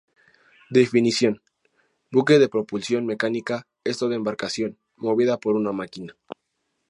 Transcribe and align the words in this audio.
Definición: 0.71 1.43
buque 2.09 2.39
de 2.39 2.49
propulsión 2.49 3.05
mecánica 3.05 3.67
es 3.83 3.99
toda 3.99 4.15
embarcación 4.15 4.79
movida 4.95 5.37
por 5.39 5.55
una 5.55 5.73
máquina. 5.73 6.15